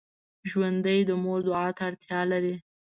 [0.49, 2.55] ژوندي د مور دعا ته اړتیا لري